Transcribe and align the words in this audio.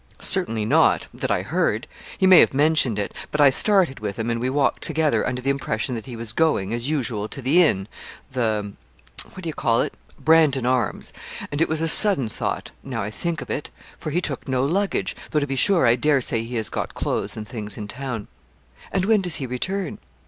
'Certainly 0.19 0.65
not, 0.65 1.05
that 1.13 1.29
I 1.29 1.43
heard. 1.43 1.85
He 2.17 2.25
may 2.25 2.39
have 2.39 2.55
mentioned 2.55 2.97
it. 2.97 3.13
But 3.31 3.39
I 3.39 3.51
started 3.51 3.99
with 3.99 4.17
him, 4.17 4.31
and 4.31 4.41
we 4.41 4.49
walked 4.49 4.81
together, 4.81 5.27
under 5.27 5.43
the 5.43 5.51
impression 5.51 5.93
that 5.93 6.07
he 6.07 6.15
was 6.15 6.33
going, 6.33 6.73
as 6.73 6.89
usual, 6.89 7.27
to 7.27 7.39
the 7.39 7.61
inn, 7.61 7.87
the 8.31 8.73
what 9.35 9.43
d'ye 9.43 9.51
call 9.51 9.81
it? 9.83 9.93
"Brandon 10.19 10.65
Arms;" 10.65 11.13
and 11.51 11.61
it 11.61 11.69
was 11.69 11.81
a 11.83 11.87
sudden 11.87 12.29
thought 12.29 12.71
now 12.81 13.03
I 13.03 13.11
think 13.11 13.41
of 13.43 13.51
it 13.51 13.69
for 13.99 14.09
he 14.09 14.21
took 14.21 14.47
no 14.47 14.65
luggage, 14.65 15.15
though 15.29 15.39
to 15.39 15.45
be 15.45 15.55
sure 15.55 15.85
I 15.85 15.95
dare 15.95 16.19
say 16.19 16.43
he 16.43 16.55
has 16.55 16.69
got 16.69 16.95
clothes 16.95 17.37
and 17.37 17.47
things 17.47 17.77
in 17.77 17.87
town.' 17.87 18.27
'And 18.91 19.05
when 19.05 19.21
does 19.21 19.35
he 19.35 19.45
return?' 19.45 19.99